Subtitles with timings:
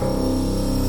[0.00, 0.79] Música